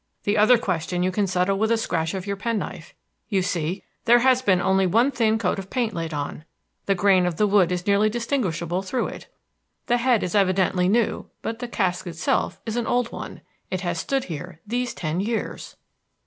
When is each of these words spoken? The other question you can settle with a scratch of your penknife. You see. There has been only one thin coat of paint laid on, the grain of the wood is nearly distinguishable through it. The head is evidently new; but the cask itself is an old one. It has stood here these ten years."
The 0.23 0.35
other 0.35 0.57
question 0.57 1.03
you 1.03 1.11
can 1.11 1.27
settle 1.27 1.59
with 1.59 1.71
a 1.71 1.77
scratch 1.77 2.15
of 2.15 2.25
your 2.25 2.35
penknife. 2.35 2.95
You 3.29 3.43
see. 3.43 3.83
There 4.05 4.17
has 4.17 4.41
been 4.41 4.59
only 4.59 4.87
one 4.87 5.11
thin 5.11 5.37
coat 5.37 5.59
of 5.59 5.69
paint 5.69 5.93
laid 5.93 6.11
on, 6.11 6.43
the 6.87 6.95
grain 6.95 7.27
of 7.27 7.35
the 7.35 7.45
wood 7.45 7.71
is 7.71 7.85
nearly 7.85 8.09
distinguishable 8.09 8.81
through 8.81 9.09
it. 9.09 9.27
The 9.85 9.97
head 9.97 10.23
is 10.23 10.33
evidently 10.33 10.89
new; 10.89 11.29
but 11.43 11.59
the 11.59 11.67
cask 11.67 12.07
itself 12.07 12.59
is 12.65 12.77
an 12.77 12.87
old 12.87 13.11
one. 13.11 13.41
It 13.69 13.81
has 13.81 13.99
stood 13.99 14.23
here 14.23 14.59
these 14.65 14.95
ten 14.95 15.19
years." 15.19 15.75